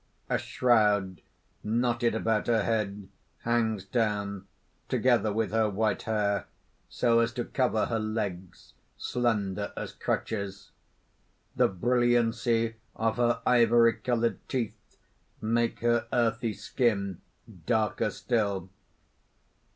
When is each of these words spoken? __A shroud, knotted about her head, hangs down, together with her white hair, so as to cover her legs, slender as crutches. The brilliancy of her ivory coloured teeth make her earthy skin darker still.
__A 0.35 0.39
shroud, 0.39 1.21
knotted 1.63 2.15
about 2.15 2.47
her 2.47 2.63
head, 2.63 3.07
hangs 3.43 3.85
down, 3.85 4.47
together 4.89 5.31
with 5.31 5.51
her 5.51 5.69
white 5.69 6.01
hair, 6.01 6.47
so 6.89 7.19
as 7.19 7.31
to 7.33 7.45
cover 7.45 7.85
her 7.85 7.99
legs, 7.99 8.73
slender 8.97 9.71
as 9.77 9.91
crutches. 9.91 10.71
The 11.55 11.67
brilliancy 11.67 12.77
of 12.95 13.17
her 13.17 13.43
ivory 13.45 13.93
coloured 13.93 14.39
teeth 14.49 14.97
make 15.39 15.81
her 15.81 16.07
earthy 16.11 16.53
skin 16.53 17.21
darker 17.67 18.09
still. 18.09 18.71